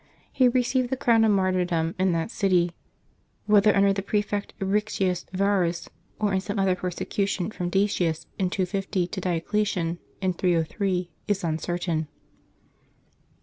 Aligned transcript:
He 0.33 0.47
received 0.47 0.89
the 0.89 0.97
crown 0.97 1.23
of 1.25 1.29
martyrdom 1.31 1.93
in 1.99 2.11
that 2.11 2.31
city, 2.31 2.71
whether 3.45 3.75
under 3.75 3.93
the 3.93 4.01
prefect 4.01 4.55
Eictius 4.59 5.25
Varus, 5.31 5.89
or 6.19 6.33
in 6.33 6.41
some 6.41 6.57
other 6.57 6.73
persecution 6.75 7.51
from 7.51 7.69
Decius, 7.69 8.25
in 8.39 8.49
250, 8.49 9.05
to 9.05 9.21
Diocletian, 9.21 9.99
in 10.19 10.33
303, 10.33 11.11
is 11.27 11.43
uncertain. 11.43 12.07